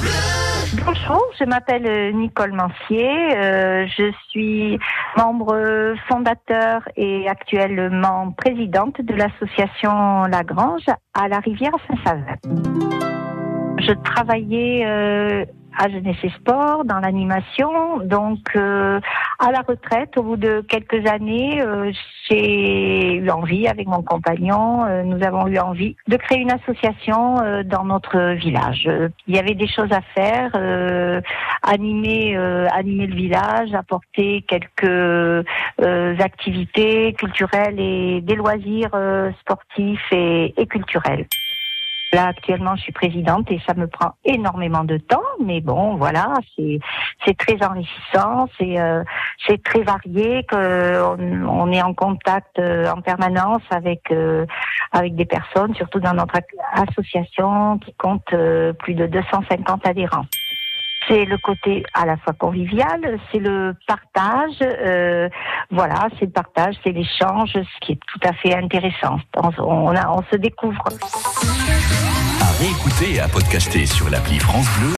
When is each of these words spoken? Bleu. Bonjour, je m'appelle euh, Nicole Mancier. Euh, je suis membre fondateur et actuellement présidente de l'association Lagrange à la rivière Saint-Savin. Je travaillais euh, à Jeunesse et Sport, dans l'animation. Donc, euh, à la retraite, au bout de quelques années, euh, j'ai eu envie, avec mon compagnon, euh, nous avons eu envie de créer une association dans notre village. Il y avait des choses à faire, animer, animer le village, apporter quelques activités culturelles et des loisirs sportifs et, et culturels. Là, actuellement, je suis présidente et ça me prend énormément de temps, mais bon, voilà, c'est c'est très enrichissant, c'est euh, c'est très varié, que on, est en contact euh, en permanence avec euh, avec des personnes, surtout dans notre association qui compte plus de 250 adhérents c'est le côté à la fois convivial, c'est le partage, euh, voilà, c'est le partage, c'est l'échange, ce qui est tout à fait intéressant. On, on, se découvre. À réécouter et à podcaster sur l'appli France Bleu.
Bleu. 0.00 0.10
Bonjour, 0.84 1.20
je 1.36 1.44
m'appelle 1.44 1.84
euh, 1.84 2.12
Nicole 2.12 2.52
Mancier. 2.52 3.36
Euh, 3.36 3.88
je 3.88 4.12
suis 4.28 4.78
membre 5.16 5.96
fondateur 6.08 6.88
et 6.96 7.28
actuellement 7.28 8.30
présidente 8.30 9.00
de 9.00 9.14
l'association 9.14 10.26
Lagrange 10.26 10.86
à 11.12 11.26
la 11.26 11.40
rivière 11.40 11.72
Saint-Savin. 11.88 12.36
Je 13.80 13.92
travaillais 14.04 14.86
euh, 14.86 15.44
à 15.78 15.88
Jeunesse 15.88 16.16
et 16.22 16.30
Sport, 16.30 16.84
dans 16.84 16.98
l'animation. 17.00 17.98
Donc, 17.98 18.40
euh, 18.56 19.00
à 19.38 19.50
la 19.50 19.60
retraite, 19.60 20.16
au 20.16 20.22
bout 20.22 20.36
de 20.36 20.62
quelques 20.68 21.06
années, 21.06 21.60
euh, 21.60 21.92
j'ai 22.28 23.14
eu 23.16 23.30
envie, 23.30 23.68
avec 23.68 23.86
mon 23.86 24.02
compagnon, 24.02 24.84
euh, 24.84 25.02
nous 25.02 25.22
avons 25.24 25.46
eu 25.46 25.58
envie 25.58 25.96
de 26.08 26.16
créer 26.16 26.40
une 26.40 26.52
association 26.52 27.36
dans 27.64 27.84
notre 27.84 28.34
village. 28.34 28.88
Il 29.26 29.36
y 29.36 29.38
avait 29.38 29.54
des 29.54 29.68
choses 29.68 29.92
à 29.92 30.00
faire, 30.14 30.50
animer, 31.62 32.36
animer 32.36 33.06
le 33.06 33.14
village, 33.14 33.74
apporter 33.74 34.44
quelques 34.48 35.44
activités 36.20 37.12
culturelles 37.14 37.78
et 37.78 38.20
des 38.22 38.34
loisirs 38.34 38.90
sportifs 39.40 40.12
et, 40.12 40.54
et 40.56 40.66
culturels. 40.66 41.26
Là, 42.12 42.28
actuellement, 42.28 42.76
je 42.76 42.82
suis 42.82 42.92
présidente 42.92 43.50
et 43.50 43.60
ça 43.66 43.74
me 43.74 43.88
prend 43.88 44.12
énormément 44.24 44.84
de 44.84 44.96
temps, 44.96 45.22
mais 45.44 45.60
bon, 45.60 45.96
voilà, 45.96 46.34
c'est 46.54 46.78
c'est 47.24 47.36
très 47.36 47.56
enrichissant, 47.66 48.48
c'est 48.58 48.78
euh, 48.78 49.02
c'est 49.46 49.60
très 49.62 49.82
varié, 49.82 50.44
que 50.44 51.02
on, 51.02 51.72
est 51.72 51.82
en 51.82 51.94
contact 51.94 52.58
euh, 52.60 52.88
en 52.90 53.00
permanence 53.00 53.62
avec 53.70 54.10
euh, 54.12 54.46
avec 54.92 55.16
des 55.16 55.24
personnes, 55.24 55.74
surtout 55.74 55.98
dans 55.98 56.14
notre 56.14 56.36
association 56.74 57.78
qui 57.78 57.92
compte 57.94 58.34
plus 58.78 58.94
de 58.94 59.06
250 59.06 59.86
adhérents 59.86 60.26
c'est 61.08 61.24
le 61.24 61.38
côté 61.38 61.84
à 61.94 62.06
la 62.06 62.16
fois 62.16 62.32
convivial, 62.32 63.18
c'est 63.30 63.38
le 63.38 63.74
partage, 63.86 64.56
euh, 64.62 65.28
voilà, 65.70 66.08
c'est 66.18 66.26
le 66.26 66.32
partage, 66.32 66.74
c'est 66.84 66.92
l'échange, 66.92 67.52
ce 67.52 67.80
qui 67.80 67.92
est 67.92 68.00
tout 68.06 68.20
à 68.28 68.32
fait 68.32 68.54
intéressant. 68.54 69.18
On, 69.36 69.50
on, 69.58 70.22
se 70.30 70.36
découvre. 70.36 70.84
À 72.40 72.50
réécouter 72.58 73.14
et 73.14 73.20
à 73.20 73.28
podcaster 73.28 73.86
sur 73.86 74.08
l'appli 74.10 74.38
France 74.38 74.68
Bleu. 74.78 74.92